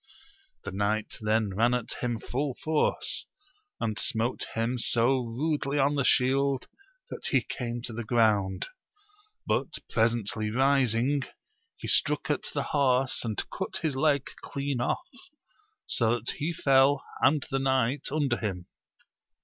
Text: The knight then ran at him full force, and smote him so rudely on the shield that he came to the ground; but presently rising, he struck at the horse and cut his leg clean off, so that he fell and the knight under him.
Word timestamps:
The 0.63 0.71
knight 0.71 1.19
then 1.21 1.51
ran 1.55 1.75
at 1.75 1.93
him 2.01 2.19
full 2.19 2.55
force, 2.63 3.27
and 3.79 3.99
smote 3.99 4.45
him 4.55 4.79
so 4.79 5.19
rudely 5.19 5.77
on 5.77 5.93
the 5.93 6.03
shield 6.03 6.67
that 7.11 7.27
he 7.27 7.41
came 7.43 7.83
to 7.83 7.93
the 7.93 8.03
ground; 8.03 8.69
but 9.45 9.77
presently 9.91 10.49
rising, 10.49 11.21
he 11.77 11.87
struck 11.87 12.31
at 12.31 12.45
the 12.55 12.63
horse 12.73 13.23
and 13.23 13.47
cut 13.55 13.77
his 13.83 13.95
leg 13.95 14.25
clean 14.41 14.81
off, 14.81 15.07
so 15.85 16.15
that 16.19 16.31
he 16.37 16.51
fell 16.51 17.03
and 17.21 17.45
the 17.51 17.59
knight 17.59 18.07
under 18.11 18.37
him. 18.37 18.65